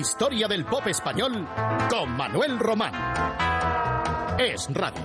[0.00, 1.46] Historia del pop español
[1.90, 2.94] con Manuel Román.
[4.38, 5.02] Es radio.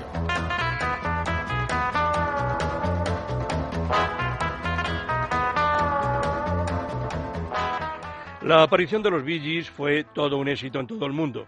[8.44, 11.46] La aparición de los Bee Gees fue todo un éxito en todo el mundo.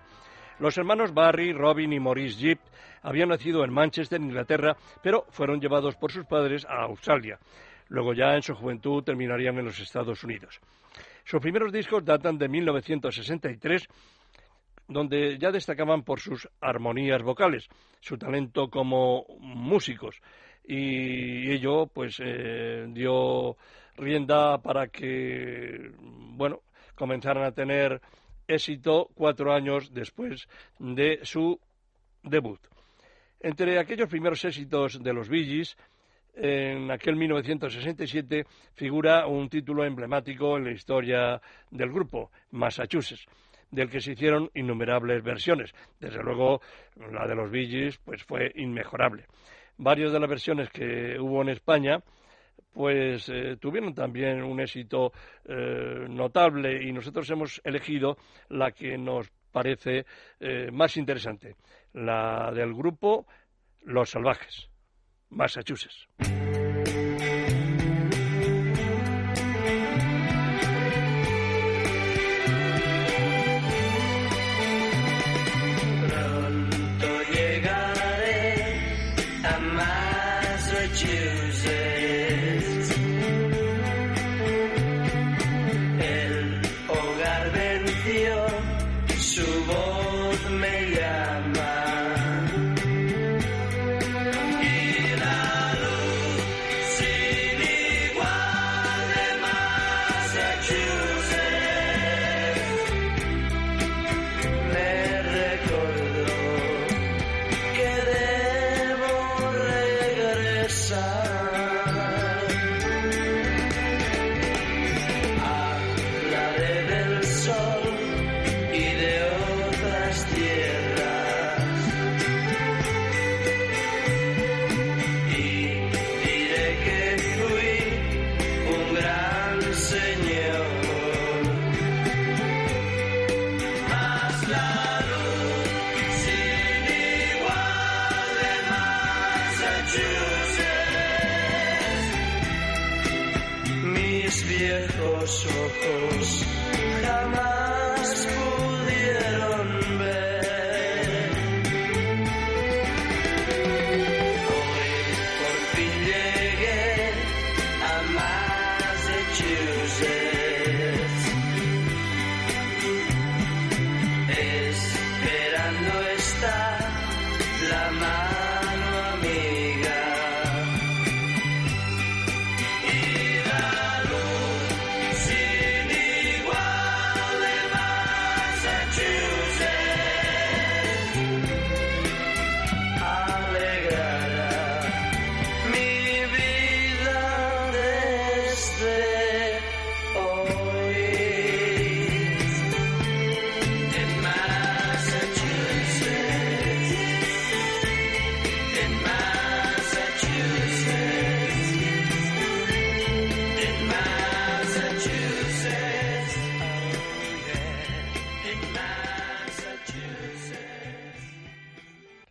[0.59, 2.59] Los hermanos Barry, Robin y Maurice Gibb
[3.01, 7.39] habían nacido en Manchester, Inglaterra, pero fueron llevados por sus padres a Australia.
[7.87, 10.59] Luego ya en su juventud terminarían en los Estados Unidos.
[11.27, 13.85] Sus primeros discos datan de 1963,
[14.87, 17.67] donde ya destacaban por sus armonías vocales,
[17.99, 20.21] su talento como músicos,
[20.65, 23.57] y ello pues eh, dio
[23.97, 26.61] rienda para que bueno
[26.95, 27.99] comenzaran a tener
[28.47, 30.47] éxito cuatro años después
[30.79, 31.59] de su
[32.23, 32.61] debut.
[33.41, 35.75] Entre aquellos primeros éxitos de los Gees,
[36.39, 41.41] en aquel 1967 figura un título emblemático en la historia
[41.71, 43.25] del grupo, Massachusetts,
[43.71, 45.73] del que se hicieron innumerables versiones.
[45.99, 46.61] Desde luego,
[47.11, 49.25] la de los Bee Gees pues, fue inmejorable.
[49.77, 51.99] Varias de las versiones que hubo en España
[52.73, 55.11] pues eh, tuvieron también un éxito
[55.45, 58.17] eh, notable y nosotros hemos elegido
[58.49, 60.05] la que nos parece
[60.39, 61.55] eh, más interesante,
[61.93, 63.25] la del grupo
[63.81, 64.69] Los Salvajes,
[65.31, 66.07] Massachusetts.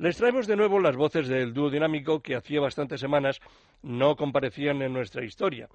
[0.06, 3.40] Les traemos de nuevo las voces del dúo dinámico que hacía bastantes semanas
[3.82, 5.68] no comparecían en nuestra historia,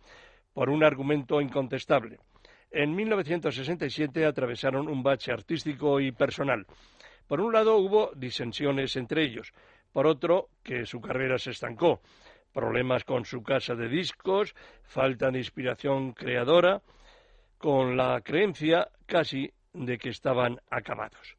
[0.53, 2.17] por un argumento incontestable.
[2.71, 6.65] En 1967 atravesaron un bache artístico y personal.
[7.27, 9.51] Por un lado hubo disensiones entre ellos,
[9.91, 11.99] por otro que su carrera se estancó,
[12.53, 16.81] problemas con su casa de discos, falta de inspiración creadora,
[17.57, 21.35] con la creencia casi de que estaban acabados.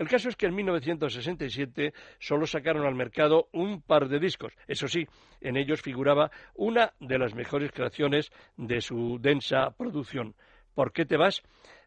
[0.00, 4.54] El caso es que en 1967 solo sacaron al mercado un par de discos.
[4.66, 5.06] Eso sí,
[5.42, 10.34] en ellos figuraba una de las mejores creaciones de su densa producción.
[10.74, 11.42] ¿Por qué te vas?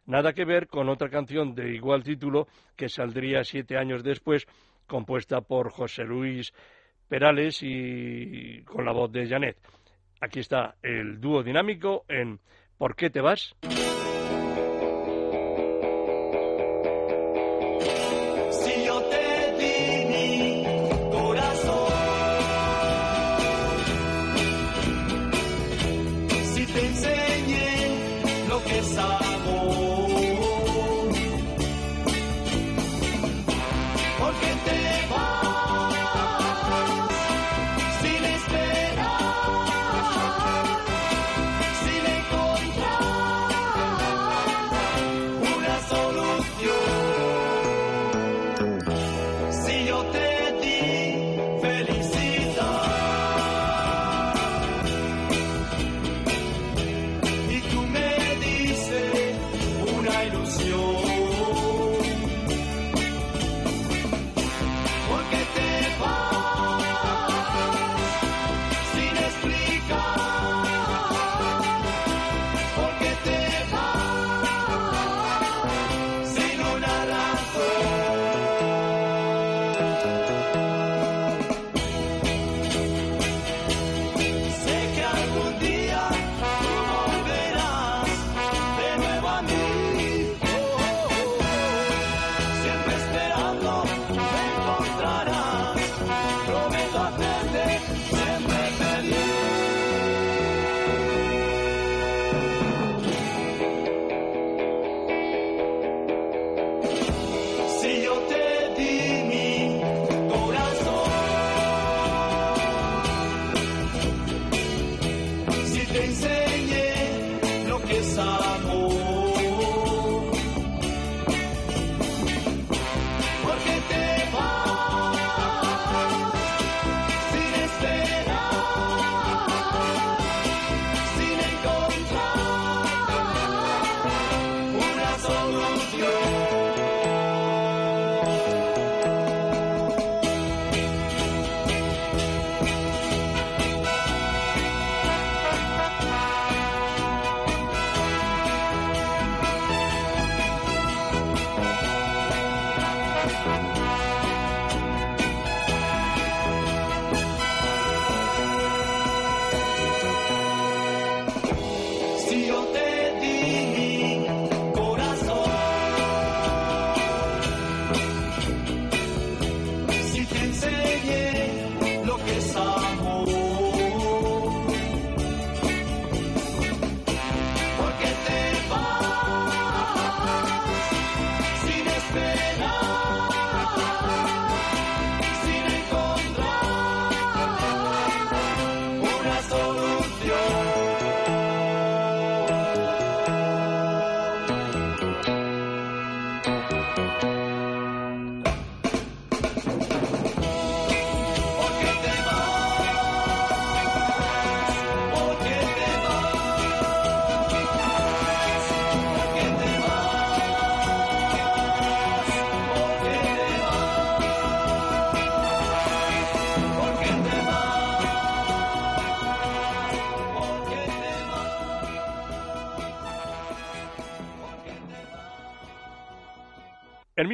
[0.06, 2.46] Nada que ver con otra canción de igual título
[2.76, 4.46] que saldría siete años después,
[4.86, 6.52] compuesta por José Luis
[7.08, 9.56] Perales y con la voz de Janet.
[10.20, 12.38] Aquí está el dúo dinámico en
[12.78, 13.56] ¿Por qué te vas?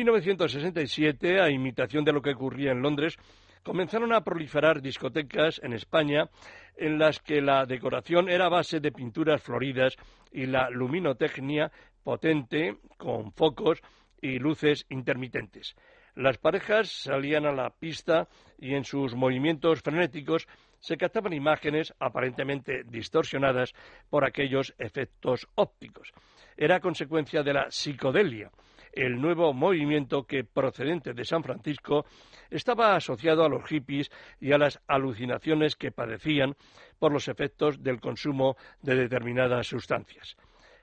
[0.00, 3.18] 1967, a imitación de lo que ocurría en Londres,
[3.62, 6.30] comenzaron a proliferar discotecas en España
[6.76, 9.96] en las que la decoración era base de pinturas floridas
[10.32, 11.70] y la luminotecnia
[12.02, 13.82] potente con focos
[14.22, 15.76] y luces intermitentes.
[16.14, 18.26] Las parejas salían a la pista
[18.58, 23.74] y en sus movimientos frenéticos se captaban imágenes aparentemente distorsionadas
[24.08, 26.12] por aquellos efectos ópticos.
[26.56, 28.50] Era consecuencia de la psicodelia,
[28.92, 32.04] el nuevo movimiento que, procedente de San Francisco,
[32.50, 36.56] estaba asociado a los hippies y a las alucinaciones que padecían
[36.98, 40.36] por los efectos del consumo de determinadas sustancias.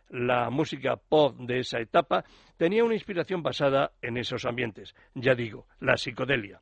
[0.09, 2.23] La música pop de esa etapa
[2.55, 6.61] tenía una inspiración basada en esos ambientes, ya digo, la psicodelia.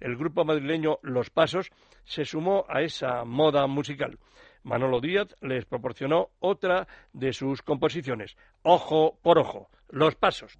[0.00, 1.70] El grupo madrileño Los Pasos
[2.04, 4.18] se sumó a esa moda musical.
[4.62, 10.58] Manolo Díaz les proporcionó otra de sus composiciones, Ojo por Ojo, Los Pasos.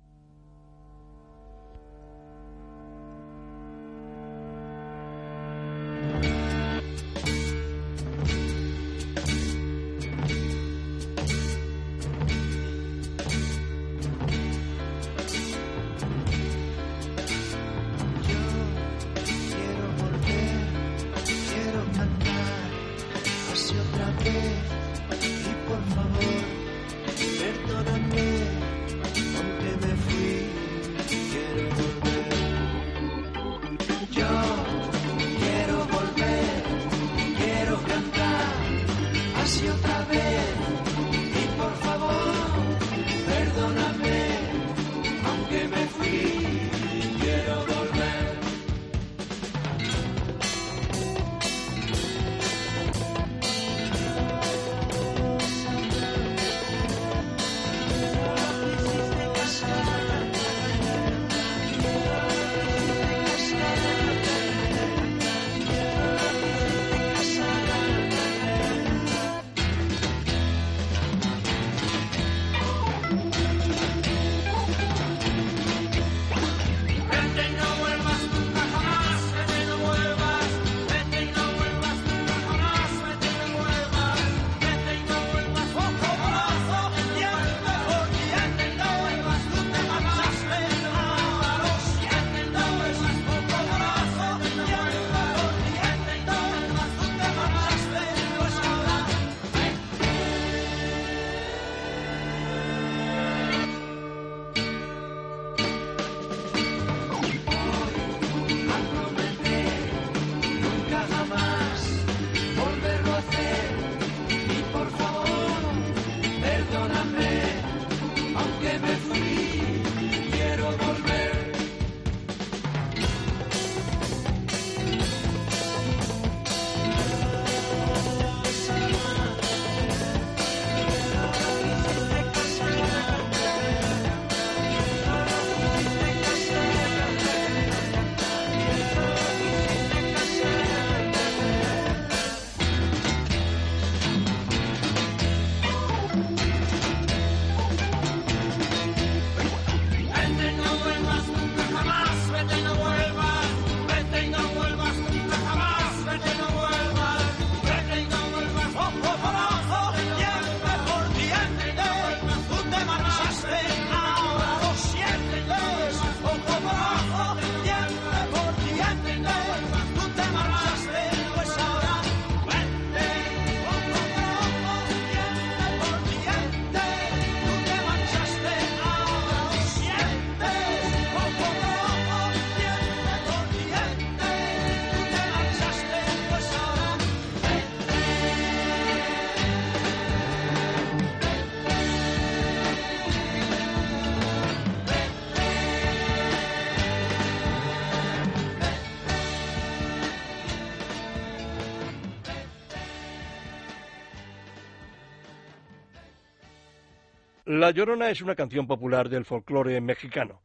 [207.48, 210.42] La Llorona es una canción popular del folclore mexicano.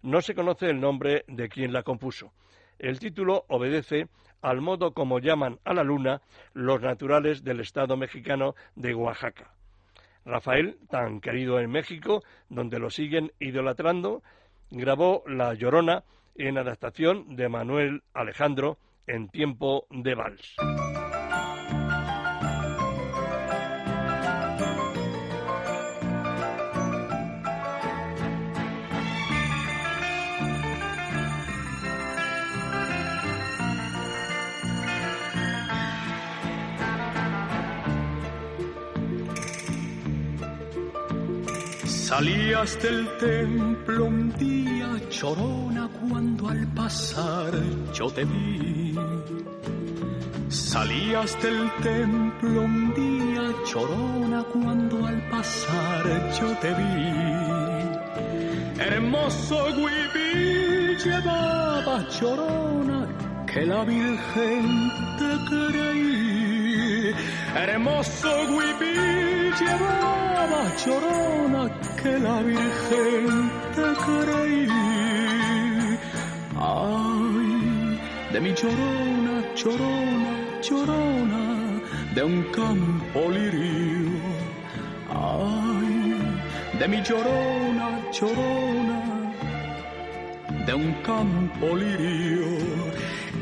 [0.00, 2.32] No se conoce el nombre de quien la compuso.
[2.78, 4.08] El título obedece
[4.40, 6.22] al modo como llaman a la luna
[6.54, 9.52] los naturales del estado mexicano de Oaxaca.
[10.24, 14.22] Rafael, tan querido en México, donde lo siguen idolatrando,
[14.70, 16.04] grabó La Llorona
[16.36, 20.56] en adaptación de Manuel Alejandro en tiempo de vals.
[42.16, 47.52] Salías del templo un día chorona cuando al pasar
[47.92, 48.94] yo te vi.
[50.48, 56.04] Salías del templo un día chorona cuando al pasar
[56.40, 57.84] yo te vi.
[58.80, 63.08] Hermoso huipil llevaba chorona
[63.46, 66.15] que la Virgen te creí.
[67.54, 71.70] Hermoso huipil llevaba chorona
[72.02, 74.66] que la Virgen te creí.
[76.58, 77.98] Ay,
[78.32, 81.44] de mi chorona, chorona, chorona,
[82.14, 84.20] de un campo lirio.
[85.10, 86.18] Ay,
[86.78, 89.00] de mi chorona, chorona,
[90.66, 92.46] de un campo lirio.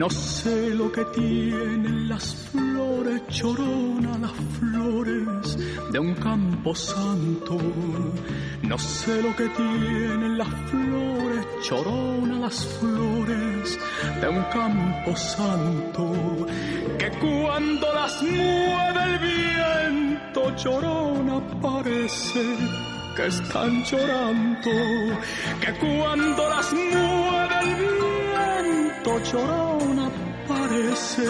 [0.00, 5.58] No sé lo que tienen las flores, chorona, las flores
[5.92, 7.58] de un campo santo.
[8.62, 13.78] No sé lo que tienen las flores, chorona, las flores
[14.22, 16.46] de un campo santo.
[16.98, 22.42] Que cuando las mueve el viento, chorona, parece
[23.16, 24.70] que están llorando.
[25.60, 27.49] Que cuando las mueve
[29.00, 30.10] el viento, chorona,
[30.48, 31.22] parece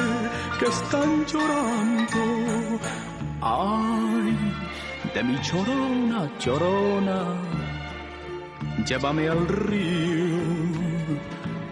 [0.58, 2.80] que están llorando.
[3.42, 4.36] Ay,
[5.14, 7.24] de mi chorona, chorona,
[8.86, 10.38] llévame al río.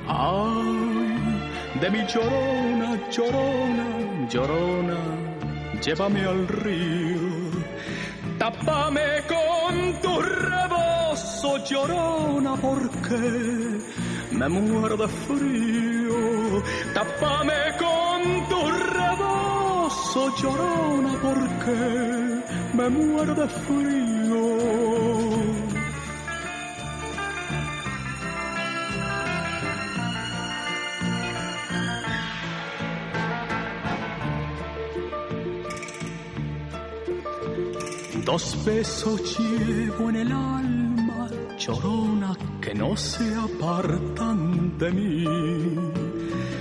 [0.09, 4.97] Ay, de mi chorona, chorona, llorona,
[5.83, 7.38] llévame al río.
[8.38, 13.81] Tápame con tu rebozo, llorona, porque
[14.38, 16.62] me muero de frío.
[16.95, 18.61] Tápame con tu
[18.97, 21.78] rebozo, llorona, porque
[22.75, 23.99] me muero de frío.
[38.25, 40.78] Dos besos llevo en el alma,
[41.59, 45.25] chorona, que no se apartan de mí.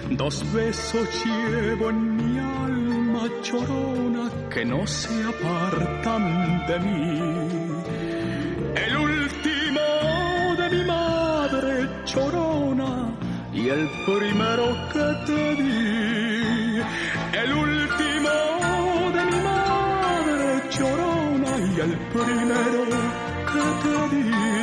[0.10, 7.20] Dos besos llevo en mi alma, chorona, que no se apartan de mí.
[8.86, 9.86] El último
[10.62, 12.92] de mi madre, chorona,
[13.54, 16.82] y el primero que te di.
[17.44, 18.34] El último
[19.16, 22.82] de mi madre, chorona, y el primero
[23.52, 24.57] que te di.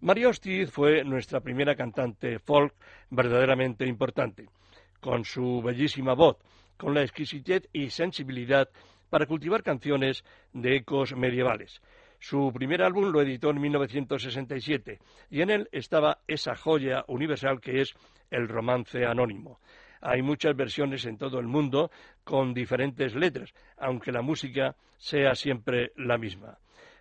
[0.00, 2.74] María Hostiz fue nuestra primera cantante folk
[3.08, 4.50] verdaderamente importante,
[5.00, 6.36] con su bellísima voz,
[6.76, 8.68] con la exquisitez y sensibilidad
[9.08, 11.80] para cultivar canciones de ecos medievales.
[12.18, 14.98] Su primer álbum lo editó en 1967
[15.30, 17.94] y en él estaba esa joya universal que es
[18.30, 19.58] el romance anónimo.
[20.08, 21.90] Hay muchas versiones en todo el mundo
[22.22, 26.58] con diferentes letras, aunque la música sea siempre la misma.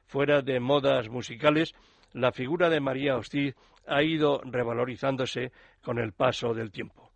[0.07, 1.75] Fuera de modas musicales,
[2.13, 3.53] la figura de María Hostiz
[3.85, 5.51] ha ido revalorizándose
[5.83, 7.11] con el paso del tiempo.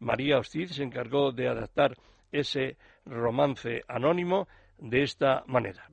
[0.00, 1.96] María Hostiz se encargó de adaptar
[2.30, 5.88] ese romance anónimo de esta manera.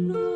[0.00, 0.29] no.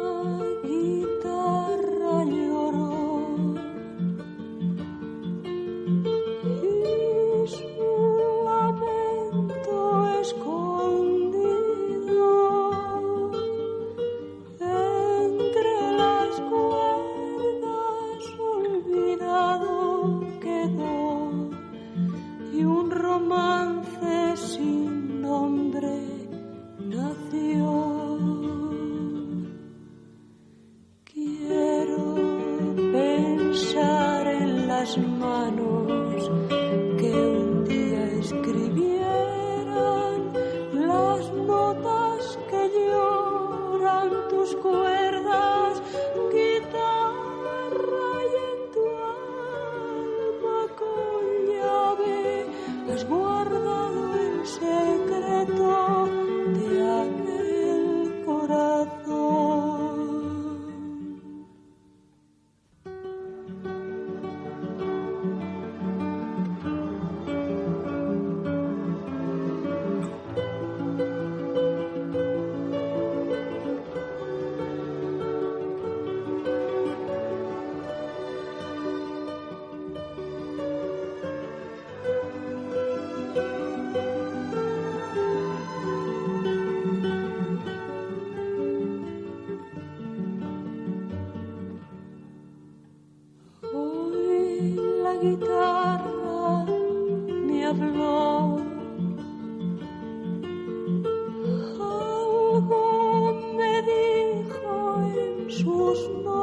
[105.54, 106.33] Sus notas,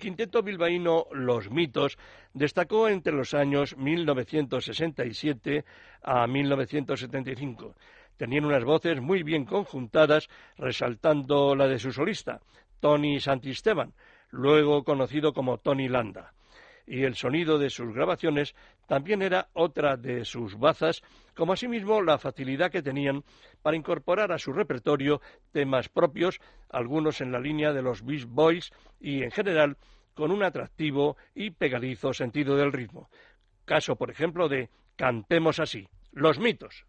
[0.00, 1.96] quinteto bilbaíno Los Mitos
[2.34, 5.64] destacó entre los años 1967
[6.02, 7.76] a 1975.
[8.16, 12.40] Tenían unas voces muy bien conjuntadas, resaltando la de su solista,
[12.80, 13.94] Tony Santisteban,
[14.30, 16.32] luego conocido como Tony Landa.
[16.90, 18.56] Y el sonido de sus grabaciones
[18.88, 21.02] también era otra de sus bazas,
[21.36, 23.22] como asimismo la facilidad que tenían
[23.62, 25.20] para incorporar a su repertorio
[25.52, 29.76] temas propios, algunos en la línea de los Beach Boys y en general
[30.14, 33.08] con un atractivo y pegadizo sentido del ritmo.
[33.64, 36.86] Caso, por ejemplo, de Cantemos así, los mitos.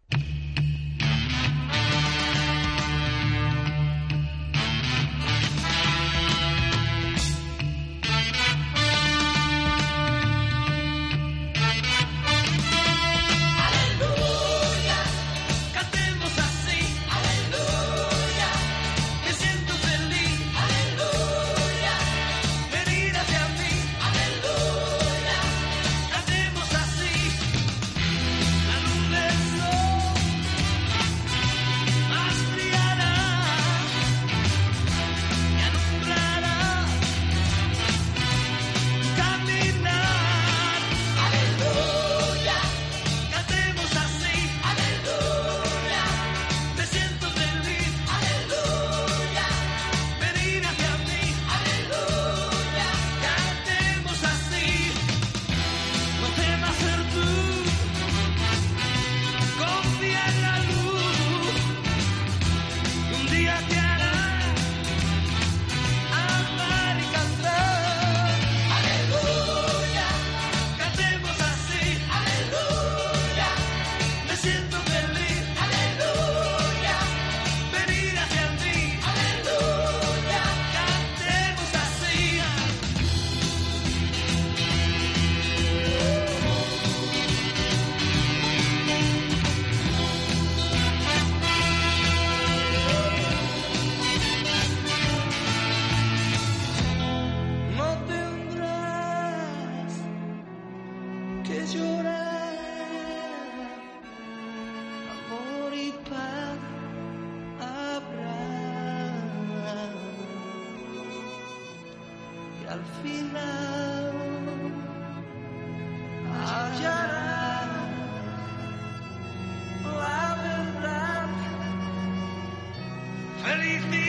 [123.42, 124.01] Felicidad.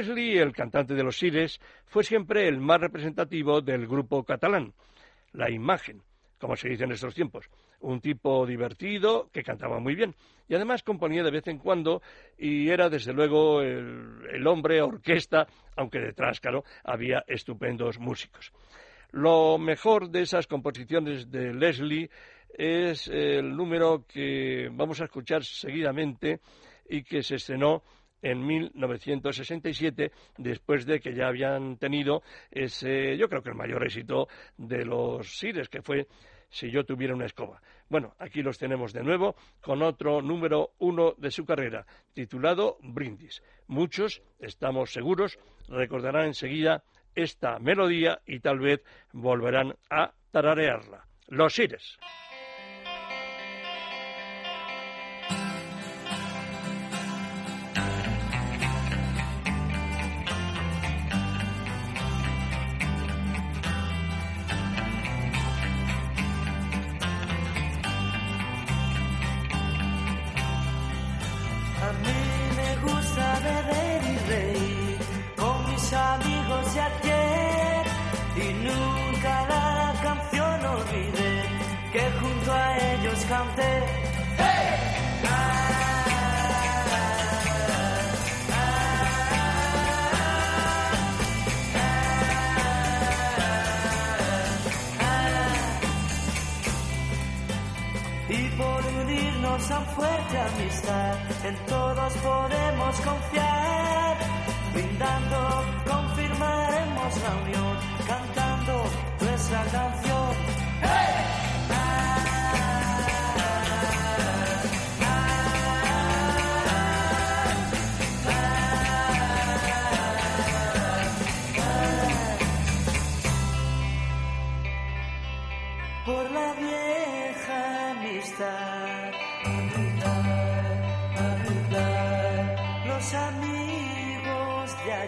[0.00, 4.72] Leslie, el cantante de los Sires, fue siempre el más representativo del grupo catalán,
[5.32, 6.00] la imagen,
[6.38, 7.50] como se dice en estos tiempos.
[7.80, 10.14] Un tipo divertido que cantaba muy bien
[10.48, 12.00] y además componía de vez en cuando
[12.38, 18.52] y era desde luego el, el hombre orquesta, aunque detrás, claro, había estupendos músicos.
[19.10, 22.08] Lo mejor de esas composiciones de Leslie
[22.56, 26.40] es el número que vamos a escuchar seguidamente
[26.88, 27.82] y que se estrenó
[28.22, 34.28] en 1967, después de que ya habían tenido ese, yo creo que el mayor éxito
[34.56, 36.06] de los Sires, que fue
[36.52, 37.62] Si yo tuviera una escoba.
[37.88, 43.40] Bueno, aquí los tenemos de nuevo con otro número uno de su carrera, titulado Brindis.
[43.68, 46.82] Muchos, estamos seguros, recordarán enseguida
[47.14, 51.04] esta melodía y tal vez volverán a tararearla.
[51.28, 51.98] Los Sires.
[81.92, 83.82] Que junto a ellos canté.
[98.28, 104.16] Y por unirnos tan fuerte amistad, en todos podemos confiar.
[104.72, 108.84] Brindando, confirmaremos la unión, cantando
[109.20, 110.69] nuestra canción.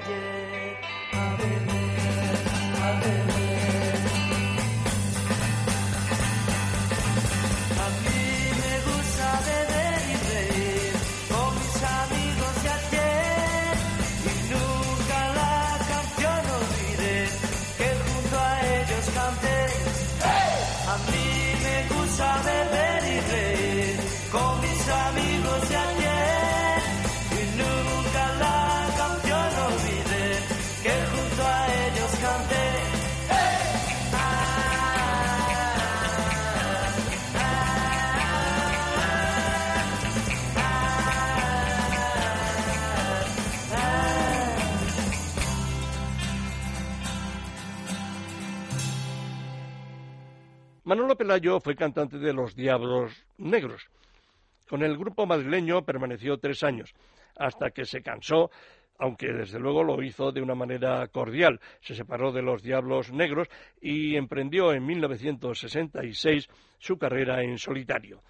[0.04, 1.92] Amigos de ayer,
[2.82, 3.21] a
[50.92, 53.88] Manolo Pelayo fue cantante de Los Diablos Negros.
[54.68, 56.92] Con el grupo madrileño permaneció tres años,
[57.34, 58.50] hasta que se cansó,
[58.98, 61.60] aunque desde luego lo hizo de una manera cordial.
[61.80, 63.48] Se separó de Los Diablos Negros
[63.80, 68.20] y emprendió en 1966 su carrera en solitario.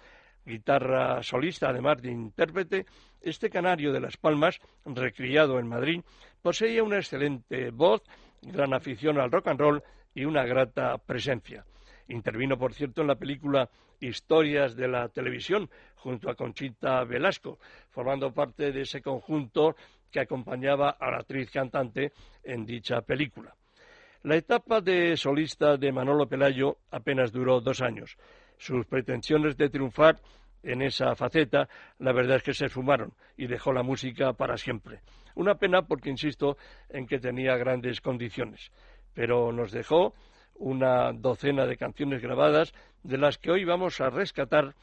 [0.45, 2.85] Guitarra solista, además de intérprete,
[3.19, 6.01] este canario de Las Palmas, recriado en Madrid,
[6.41, 8.03] poseía una excelente voz,
[8.41, 9.83] gran afición al rock and roll
[10.15, 11.65] y una grata presencia.
[12.07, 18.33] Intervino, por cierto, en la película Historias de la Televisión, junto a Conchita Velasco, formando
[18.33, 19.75] parte de ese conjunto
[20.11, 22.11] que acompañaba a la actriz cantante
[22.43, 23.55] en dicha película.
[24.23, 28.17] La etapa de solista de Manolo Pelayo apenas duró dos años.
[28.57, 30.19] Sus pretensiones de triunfar
[30.61, 31.67] en esa faceta,
[31.99, 35.01] la verdad es que se esfumaron y dejó la música para siempre.
[35.35, 36.57] Una pena porque insisto
[36.89, 38.71] en que tenía grandes condiciones,
[39.13, 40.13] pero nos dejó
[40.55, 44.75] una docena de canciones grabadas, de las que hoy vamos a rescatar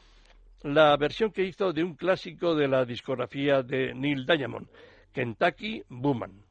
[0.63, 4.67] la versión que hizo de un clásico de la discografía de Neil Diamond,
[5.11, 6.43] Kentucky Booman.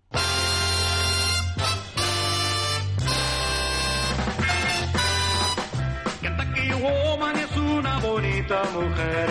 [6.21, 9.31] Kentucky Woman es una bonita mujer.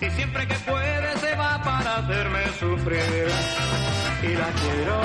[0.00, 3.26] Y siempre que puede se va para hacerme sufrir.
[4.22, 5.00] Y la quiero,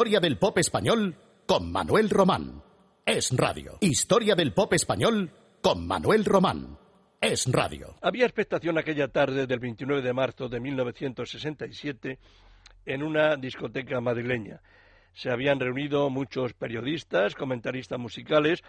[0.00, 2.62] Historia del pop español con Manuel Román.
[3.04, 3.76] Es radio.
[3.80, 6.78] Historia del pop español con Manuel Román.
[7.20, 7.96] Es radio.
[8.00, 12.18] Había expectación aquella tarde del 29 de marzo de 1967
[12.86, 14.62] en una discoteca madrileña.
[15.12, 18.62] Se habían reunido muchos periodistas, comentaristas musicales,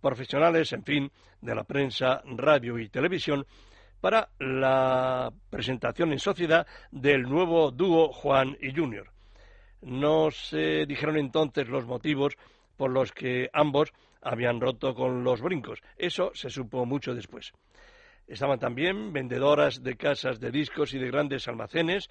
[0.00, 1.12] profesionales, en fin,
[1.42, 3.46] de la prensa, radio y televisión,
[4.00, 9.12] para la presentación en sociedad del nuevo dúo Juan y Junior.
[9.82, 12.36] No se dijeron entonces los motivos
[12.76, 15.80] por los que ambos habían roto con los brincos.
[15.96, 17.52] Eso se supo mucho después.
[18.26, 22.08] Estaban también vendedoras de casas de discos y de grandes almacenes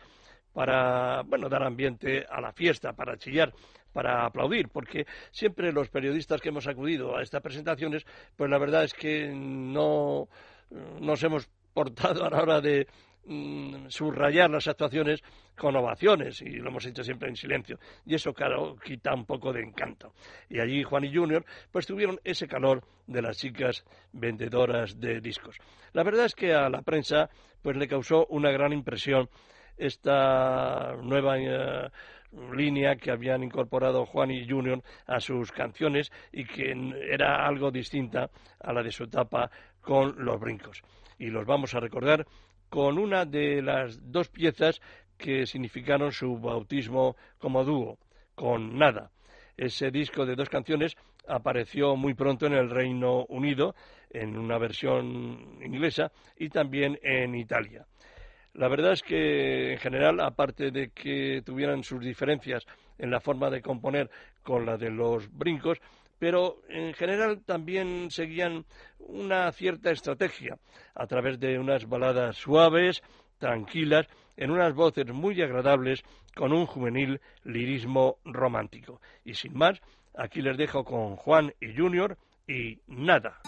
[0.54, 3.54] para, bueno, dar ambiente a la fiesta, para chillar,
[3.94, 8.06] para aplaudir, porque siempre los periodistas que hemos acudido a estas presentaciones,
[8.36, 10.28] pues la verdad es que no
[11.00, 12.88] nos hemos portado a la hora de
[13.30, 15.24] mm, subrayar las actuaciones
[15.56, 17.80] con ovaciones y lo hemos hecho siempre en silencio.
[18.06, 20.14] Y eso claro quita un poco de encanto.
[20.50, 25.58] Y allí Juan y Junior pues tuvieron ese calor de las chicas vendedoras de discos.
[25.94, 27.30] La verdad es que a la prensa
[27.62, 29.30] pues le causó una gran impresión
[29.78, 31.90] esta nueva eh,
[32.54, 36.74] línea que habían incorporado Juan y Junior a sus canciones y que
[37.10, 39.50] era algo distinta a la de su etapa
[39.82, 40.82] con los brincos.
[41.18, 42.26] Y los vamos a recordar
[42.70, 44.82] con una de las dos piezas
[45.18, 47.98] que significaron su bautismo como dúo,
[48.36, 49.12] con Nada.
[49.58, 50.96] Ese disco de dos canciones
[51.28, 53.76] apareció muy pronto en el Reino Unido,
[54.10, 57.86] en una versión inglesa y también en Italia.
[58.54, 62.66] La verdad es que, en general, aparte de que tuvieran sus diferencias
[62.98, 64.10] en la forma de componer
[64.42, 65.80] con la de los brincos,
[66.20, 68.66] pero en general también seguían
[69.00, 70.58] una cierta estrategia
[70.94, 73.02] a través de unas baladas suaves,
[73.38, 76.04] tranquilas, en unas voces muy agradables,
[76.36, 79.02] con un juvenil lirismo romántico.
[79.26, 79.82] Y sin más,
[80.16, 83.42] aquí les dejo con Juan y Junior y nada.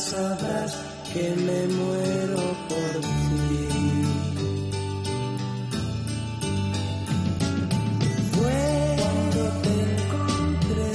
[0.00, 0.76] Sabrás
[1.12, 3.68] que me muero por ti.
[8.32, 8.62] Fue
[8.98, 10.92] cuando te encontré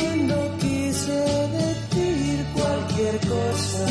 [0.00, 1.20] cuando quise
[1.60, 3.86] decir cualquier cosa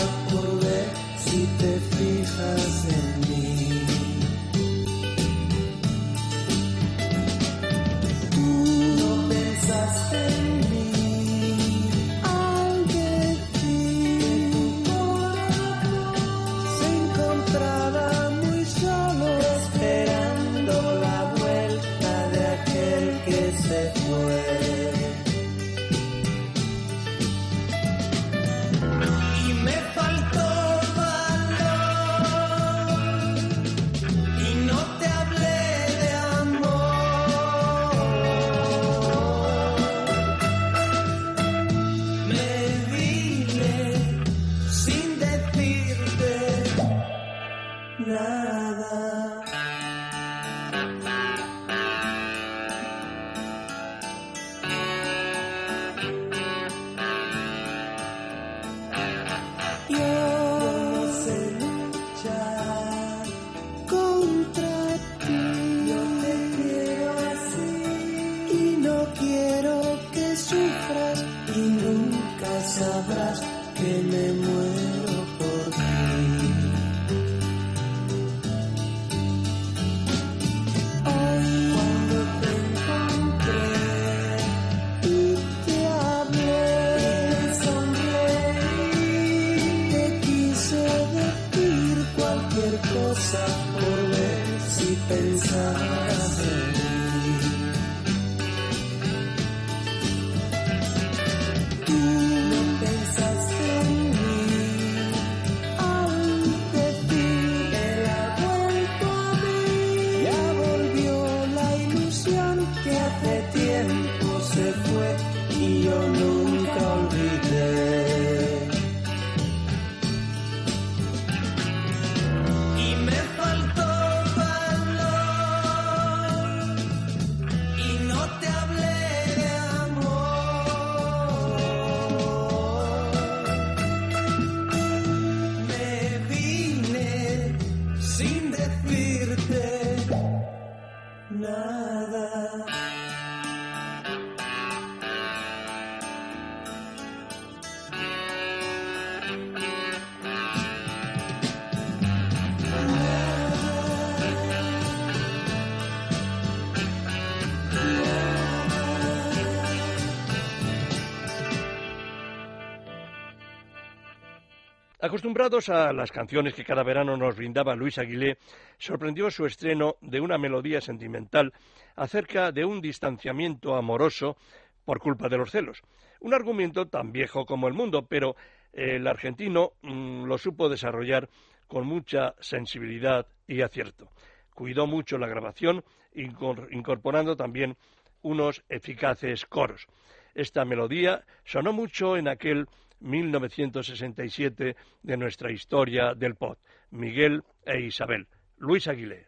[165.12, 168.38] Acostumbrados a las canciones que cada verano nos brindaba Luis Aguilé,
[168.78, 171.52] sorprendió su estreno de una melodía sentimental
[171.98, 174.38] acerca de un distanciamiento amoroso
[174.86, 175.82] por culpa de los celos.
[176.22, 178.38] Un argumento tan viejo como el mundo, pero
[178.72, 181.28] el argentino mm, lo supo desarrollar
[181.68, 184.08] con mucha sensibilidad y acierto.
[184.56, 185.84] Cuidó mucho la grabación,
[186.16, 187.76] incor- incorporando también
[188.22, 189.88] unos eficaces coros.
[190.36, 192.70] Esta melodía sonó mucho en aquel
[193.02, 196.58] 1967 de nuestra historia del pop.
[196.92, 198.28] Miguel e Isabel.
[198.58, 199.28] Luis Aguilé.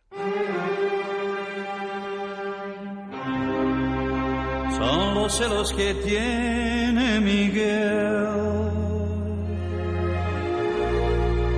[4.78, 8.24] Son los celos que tiene Miguel,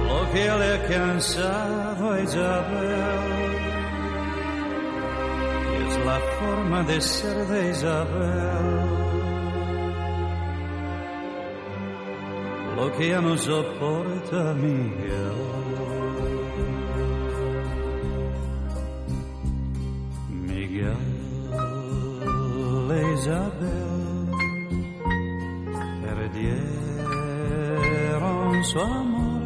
[0.08, 3.56] lo que le ha cansado a Isabel.
[5.72, 9.05] Y es la forma de ser de Isabel,
[13.48, 15.36] lo no Miguel.
[20.30, 20.98] Miguel
[23.14, 24.30] Isabel
[26.04, 26.64] perdieron
[28.66, 29.44] su amor.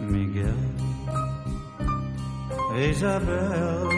[0.00, 0.54] Miguel
[2.90, 3.88] Isabel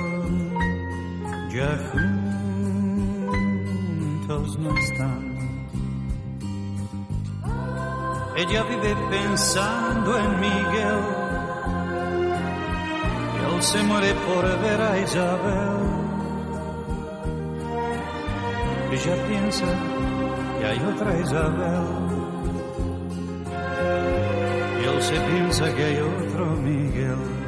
[1.53, 1.71] ya
[4.31, 5.28] juntos no están.
[8.41, 11.01] Ella vive pensando en Miguel.
[13.35, 15.79] Y él se muere por ver a Isabel.
[18.93, 19.67] Ella piensa
[20.57, 21.87] que hay otra Isabel.
[24.81, 27.48] Y él se piensa que hay otro Miguel.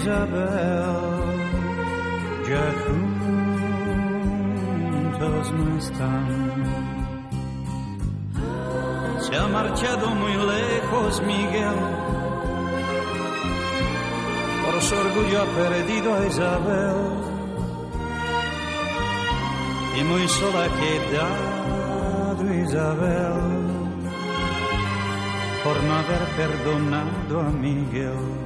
[0.00, 0.96] Isabel
[2.48, 2.66] ya
[5.20, 6.26] juntos no están.
[9.20, 11.80] Se ha marchado muy lejos Miguel,
[14.64, 17.00] por su orgullo ha perdido a Isabel
[19.98, 23.38] y muy sola ha quedado Isabel
[25.62, 27.50] por no haber perdonado a.
[27.50, 28.39] Miguel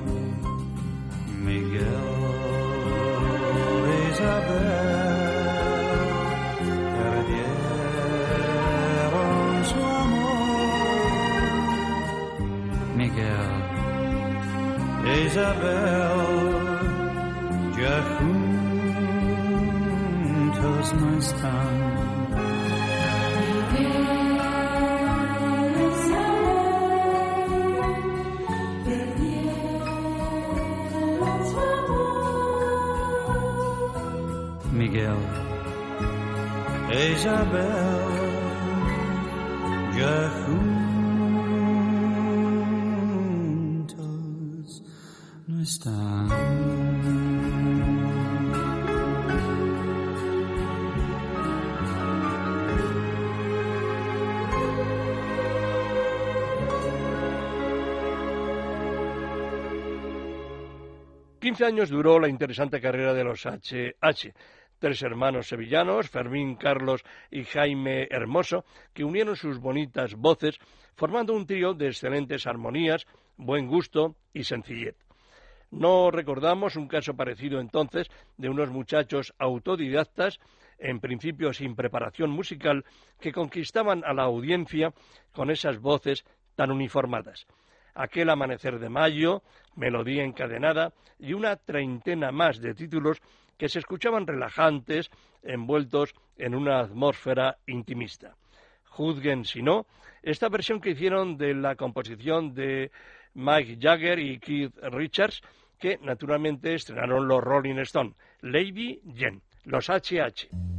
[8.32, 10.24] perdieron su amor.
[12.96, 13.52] Miguel
[15.26, 16.54] Isabel
[17.78, 17.96] ya
[20.58, 21.93] juntos no están.
[61.40, 64.34] Quince años duró la interesante carrera de los HH,
[64.78, 70.58] tres hermanos sevillanos, Fermín, Carlos y Jaime Hermoso, que unieron sus bonitas voces,
[70.94, 73.06] formando un trío de excelentes armonías,
[73.36, 74.96] buen gusto y sencillez.
[75.70, 80.38] No recordamos un caso parecido entonces de unos muchachos autodidactas,
[80.78, 82.84] en principio sin preparación musical,
[83.20, 84.92] que conquistaban a la audiencia
[85.32, 87.46] con esas voces tan uniformadas.
[87.94, 89.42] Aquel amanecer de mayo,
[89.74, 93.20] melodía encadenada y una treintena más de títulos
[93.56, 95.10] que se escuchaban relajantes,
[95.42, 98.36] envueltos en una atmósfera intimista.
[98.84, 99.86] Juzguen si no,
[100.22, 102.90] esta versión que hicieron de la composición de
[103.34, 105.42] Mike Jagger y Keith Richards,
[105.78, 110.73] que naturalmente estrenaron los Rolling Stone, Lady Jen, los HH.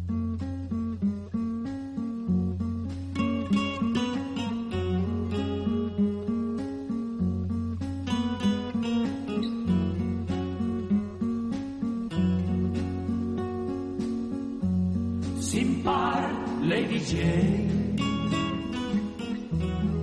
[16.67, 17.95] Lady Jane,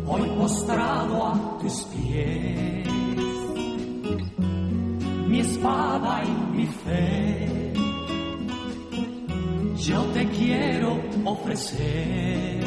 [0.07, 2.89] hoy postrado a tus pies,
[5.27, 7.73] mi espada y mi fe,
[9.77, 12.62] yo te quiero ofrecer.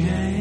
[0.00, 0.37] Lady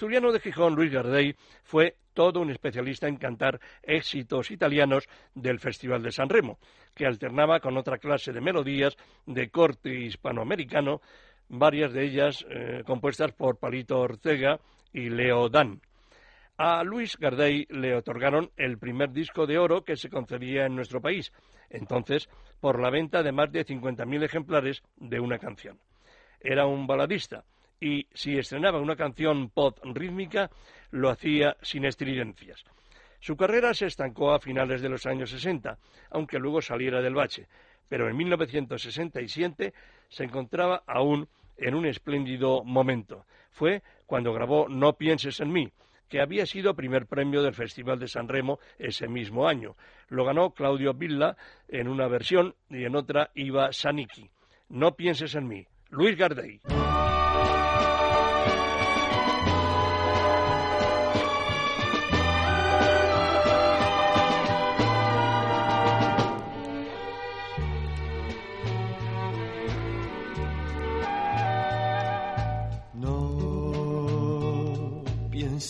[0.00, 6.02] asturiano de Gijón, Luis Gardey, fue todo un especialista en cantar éxitos italianos del Festival
[6.02, 6.58] de San Remo,
[6.94, 8.96] que alternaba con otra clase de melodías
[9.26, 11.02] de corte hispanoamericano,
[11.50, 14.58] varias de ellas eh, compuestas por Palito Ortega
[14.90, 15.82] y Leo Dan.
[16.56, 21.02] A Luis Gardey le otorgaron el primer disco de oro que se concedía en nuestro
[21.02, 21.30] país,
[21.68, 25.78] entonces por la venta de más de 50.000 ejemplares de una canción.
[26.40, 27.44] Era un baladista
[27.80, 30.50] y si estrenaba una canción pop rítmica
[30.90, 32.62] lo hacía sin estridencias.
[33.20, 35.78] Su carrera se estancó a finales de los años 60,
[36.10, 37.48] aunque luego saliera del bache,
[37.88, 39.74] pero en 1967
[40.08, 43.26] se encontraba aún en un espléndido momento.
[43.50, 45.70] Fue cuando grabó No pienses en mí,
[46.08, 49.76] que había sido primer premio del Festival de San Remo ese mismo año.
[50.08, 51.36] Lo ganó Claudio Villa
[51.68, 54.30] en una versión y en otra iba Saniki.
[54.68, 55.66] No pienses en mí.
[55.90, 56.60] Luis Gardey.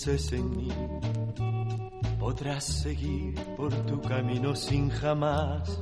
[0.02, 0.68] Pienses en mí,
[2.18, 5.78] podrás seguir por tu camino sin jamás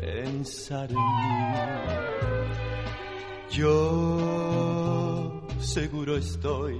[0.00, 1.32] pensar en mí.
[3.50, 6.78] Yo seguro estoy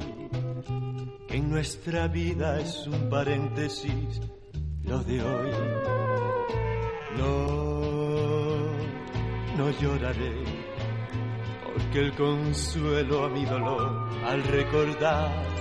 [1.29, 4.21] que en nuestra vida es un paréntesis
[4.85, 5.51] lo de hoy.
[7.19, 8.61] No,
[9.59, 10.45] no lloraré
[11.65, 15.57] porque el consuelo a mi dolor al recordar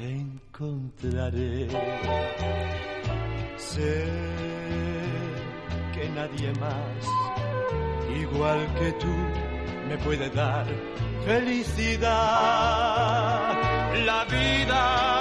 [0.00, 1.68] encontraré.
[3.56, 4.04] Sé
[5.92, 7.06] que nadie más,
[8.18, 9.14] igual que tú,
[9.88, 10.66] me puede dar
[11.24, 12.10] felicidad.
[14.06, 15.19] La vida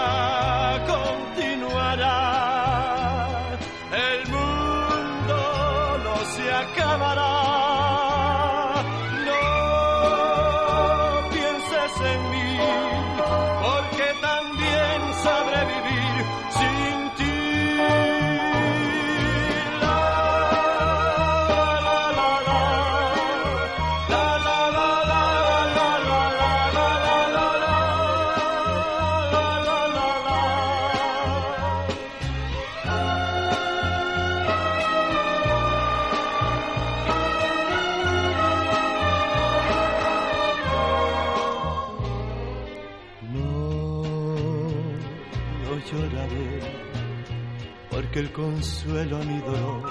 [48.40, 49.84] consuelo a mi dolor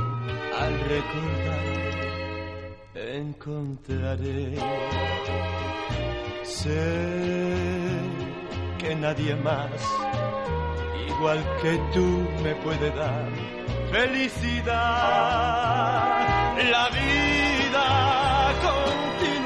[0.63, 1.67] al recordar
[2.95, 4.57] encontraré.
[6.43, 6.87] Sé
[8.79, 9.71] que nadie más,
[11.09, 12.09] igual que tú,
[12.43, 13.29] me puede dar
[13.93, 14.77] felicidad.
[16.75, 17.87] La vida
[18.69, 19.38] continuará,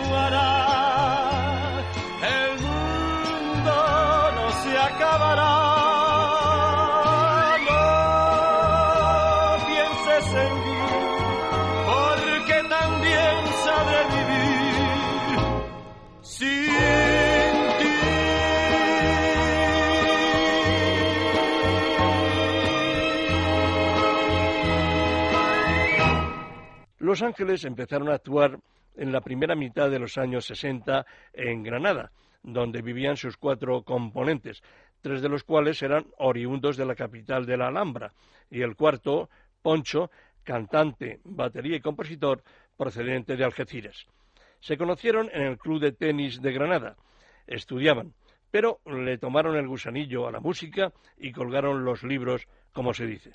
[27.12, 28.58] Los Ángeles empezaron a actuar
[28.96, 31.04] en la primera mitad de los años 60
[31.34, 32.10] en Granada,
[32.42, 34.62] donde vivían sus cuatro componentes,
[35.02, 38.14] tres de los cuales eran oriundos de la capital de la Alhambra,
[38.50, 39.28] y el cuarto,
[39.60, 40.10] Poncho,
[40.42, 42.42] cantante, batería y compositor,
[42.78, 44.06] procedente de Algeciras.
[44.60, 46.96] Se conocieron en el Club de Tenis de Granada,
[47.46, 48.14] estudiaban,
[48.50, 53.32] pero le tomaron el gusanillo a la música y colgaron los libros, como se dice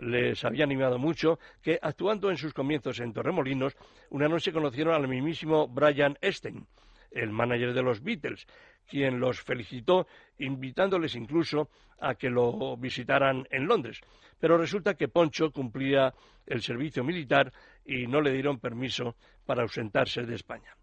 [0.00, 3.76] les había animado mucho que, actuando en sus comienzos en Torremolinos,
[4.10, 6.66] una noche conocieron al mismísimo Brian Epstein,
[7.10, 8.46] el manager de los Beatles,
[8.88, 10.06] quien los felicitó,
[10.38, 11.70] invitándoles incluso
[12.00, 14.00] a que lo visitaran en Londres.
[14.38, 16.14] Pero resulta que Poncho cumplía
[16.46, 17.52] el servicio militar
[17.84, 20.74] y no le dieron permiso para ausentarse de España.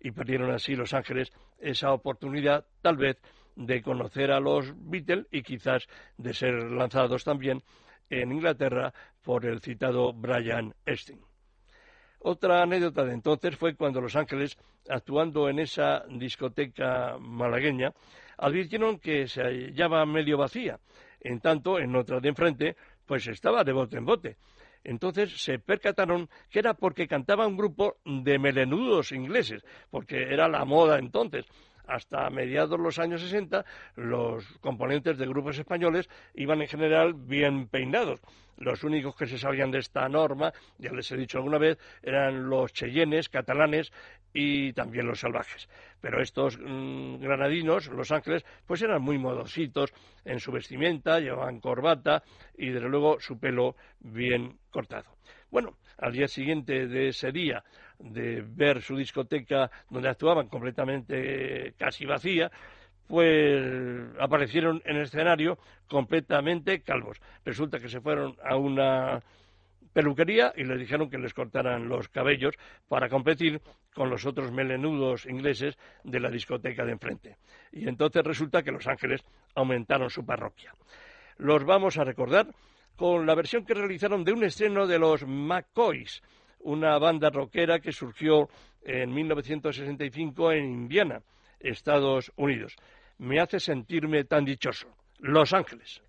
[0.00, 3.18] Y perdieron así Los Ángeles esa oportunidad, tal vez,
[3.56, 5.86] de conocer a los Beatles y quizás
[6.16, 7.62] de ser lanzados también
[8.22, 8.92] en Inglaterra
[9.22, 11.20] por el citado Brian Epstein.
[12.20, 14.56] Otra anécdota de entonces fue cuando Los Ángeles,
[14.88, 17.92] actuando en esa discoteca malagueña,
[18.38, 20.78] advirtieron que se hallaba medio vacía.
[21.20, 24.36] En tanto, en otra de enfrente, pues estaba de bote en bote.
[24.82, 30.64] Entonces se percataron que era porque cantaba un grupo de melenudos ingleses, porque era la
[30.64, 31.46] moda entonces
[31.86, 33.64] hasta mediados de los años 60,
[33.96, 38.20] los componentes de grupos españoles iban en general bien peinados.
[38.56, 42.48] Los únicos que se sabían de esta norma, ya les he dicho alguna vez, eran
[42.48, 43.92] los cheyennes, catalanes
[44.32, 45.68] y también los salvajes.
[46.00, 49.92] Pero estos mmm, granadinos, los ángeles, pues eran muy modositos
[50.24, 52.22] en su vestimenta, llevaban corbata
[52.56, 55.16] y desde luego su pelo bien cortado.
[55.50, 57.62] Bueno, al día siguiente de ese día,
[57.98, 62.50] de ver su discoteca donde actuaban completamente eh, casi vacía,
[63.06, 63.62] pues
[64.18, 67.20] aparecieron en el escenario completamente calvos.
[67.44, 69.22] Resulta que se fueron a una
[69.92, 72.54] peluquería y les dijeron que les cortaran los cabellos
[72.88, 73.60] para competir
[73.94, 77.36] con los otros melenudos ingleses de la discoteca de enfrente.
[77.72, 79.22] Y entonces resulta que Los Ángeles
[79.54, 80.74] aumentaron su parroquia.
[81.38, 82.48] Los vamos a recordar
[82.96, 86.22] con la versión que realizaron de un estreno de los McCoys,
[86.64, 88.48] una banda rockera que surgió
[88.82, 91.22] en 1965 en Indiana,
[91.60, 92.76] Estados Unidos.
[93.18, 94.88] Me hace sentirme tan dichoso.
[95.18, 96.02] Los Ángeles.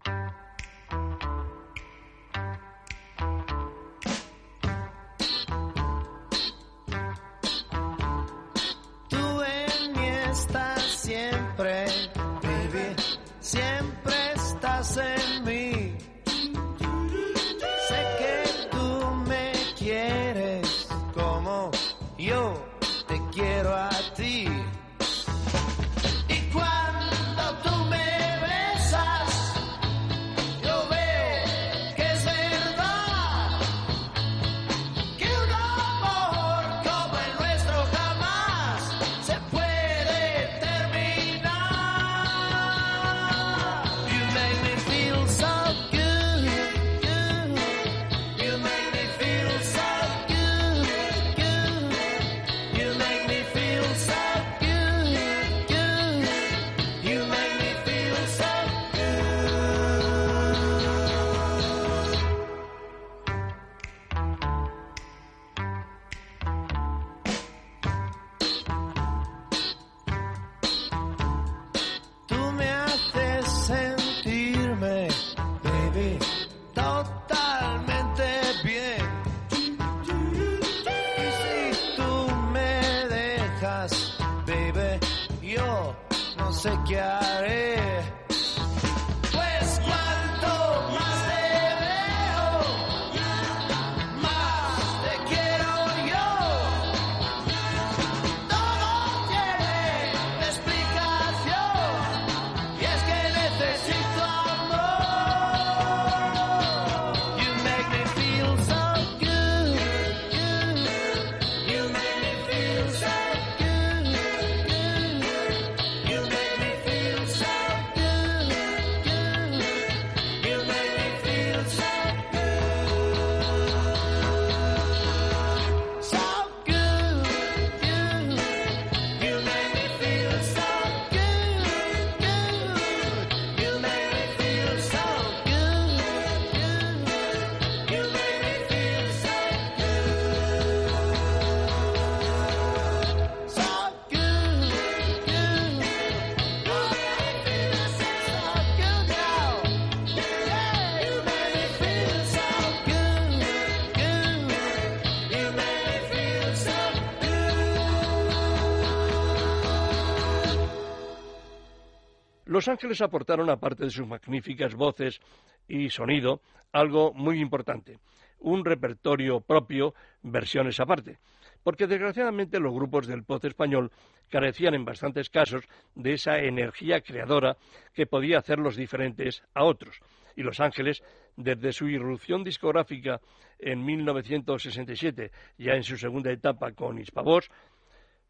[162.65, 165.21] Los Ángeles aportaron, aparte de sus magníficas voces
[165.67, 166.41] y sonido,
[166.71, 167.99] algo muy importante,
[168.39, 169.93] un repertorio propio,
[170.23, 171.19] versiones aparte
[171.61, 173.91] porque desgraciadamente los grupos del pop español
[174.29, 175.63] carecían en bastantes casos
[175.95, 177.57] de esa energía creadora
[177.93, 179.99] que podía hacerlos diferentes a otros.
[180.35, 181.03] Y Los Ángeles,
[181.35, 183.19] desde su irrupción discográfica
[183.57, 187.49] en 1967, ya en su segunda etapa con Hispavox,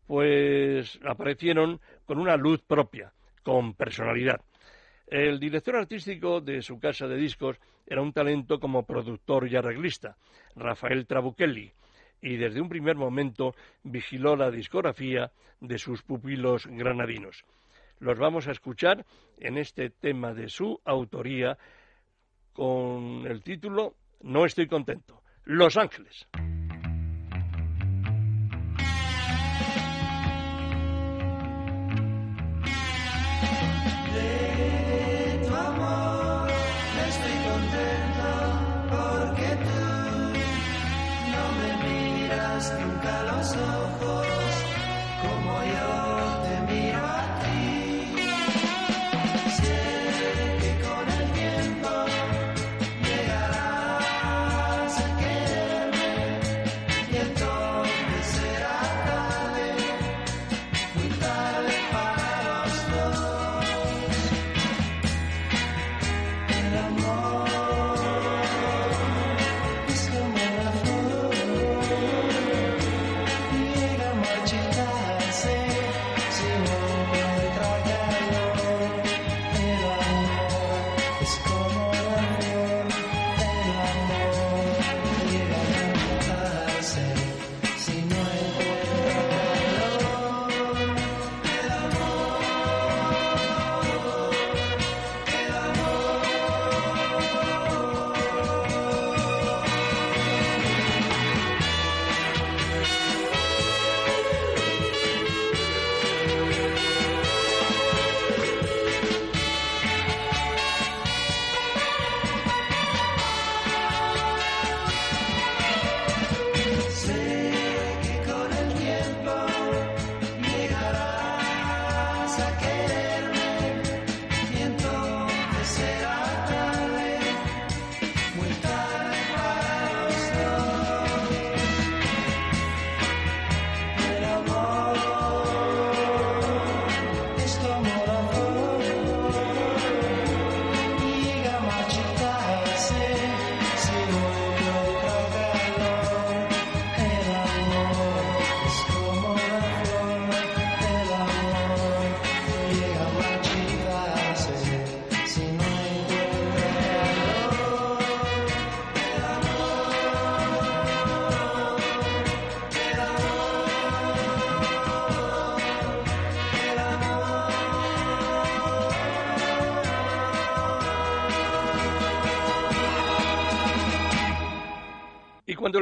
[0.08, 3.12] pues aparecieron con una luz propia,
[3.46, 4.42] con personalidad.
[5.08, 10.18] El director artístico de su casa de discos era un talento como productor y arreglista,
[10.56, 11.72] Rafael Trabuchelli,
[12.22, 15.32] y desde un primer momento vigiló la discografía
[15.62, 17.46] de sus pupilos granadinos.
[18.00, 19.06] Los vamos a escuchar
[19.38, 21.56] en este tema de su autoría
[22.52, 25.22] con el título No estoy contento.
[25.44, 26.28] Los Ángeles.
[43.54, 44.28] Ojos
[45.22, 46.15] como yo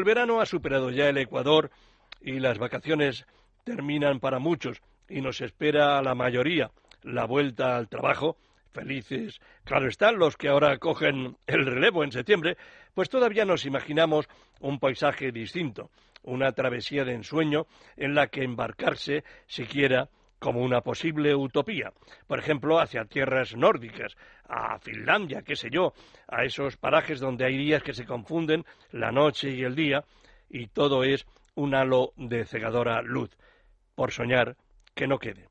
[0.04, 1.72] el verano ha superado ya el Ecuador
[2.20, 3.26] y las vacaciones
[3.64, 6.72] terminan para muchos y nos espera a la mayoría
[7.04, 8.36] la vuelta al trabajo,
[8.74, 12.58] felices, claro están los que ahora cogen el relevo en septiembre,
[12.94, 14.28] pues todavía nos imaginamos
[14.60, 15.90] un paisaje distinto,
[16.24, 20.10] una travesía de ensueño en la que embarcarse siquiera
[20.44, 21.94] como una posible utopía.
[22.28, 25.94] Por ejemplo, hacia tierras nórdicas, a Finlandia, qué sé yo,
[26.28, 30.04] a esos parajes donde hay días que se confunden la noche y el día
[30.50, 31.26] y todo es
[31.56, 33.30] un halo de cegadora luz.
[33.96, 34.58] Por soñar,
[34.94, 35.48] que no quede.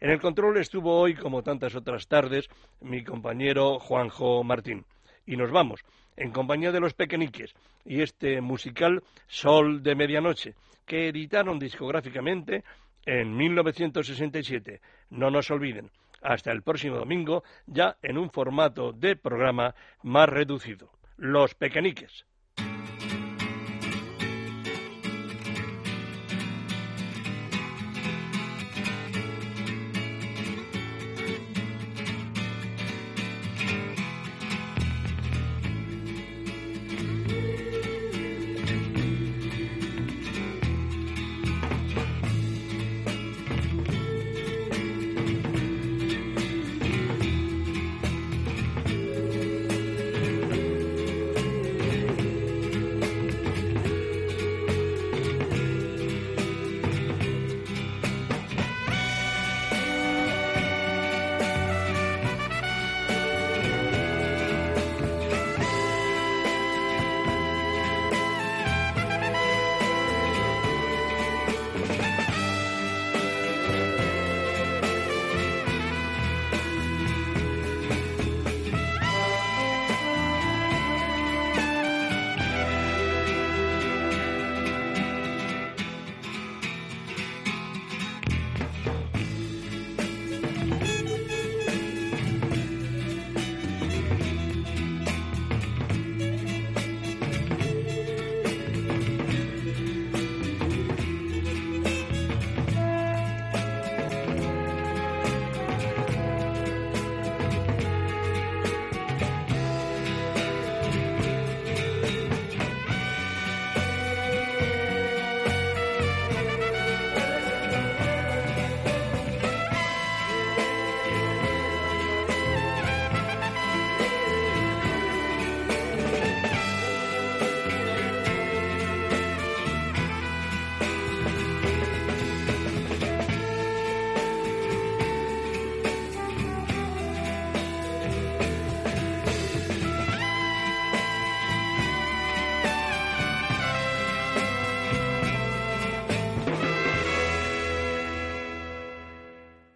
[0.00, 2.48] En el control estuvo hoy, como tantas otras tardes,
[2.80, 4.86] mi compañero Juanjo Martín.
[5.26, 5.84] Y nos vamos,
[6.16, 7.52] en compañía de los pequeñiques
[7.84, 10.54] y este musical Sol de Medianoche,
[10.86, 12.64] que editaron discográficamente
[13.06, 14.80] en 1967.
[15.10, 15.90] No nos olviden.
[16.22, 20.90] Hasta el próximo domingo, ya en un formato de programa más reducido.
[21.16, 22.26] Los pequeñiques.